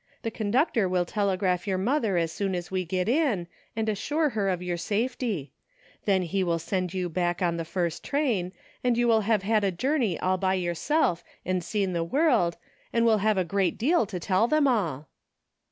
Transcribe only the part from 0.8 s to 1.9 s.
will telegraph your